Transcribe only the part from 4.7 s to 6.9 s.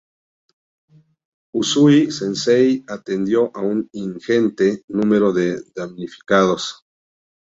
número de damnificados.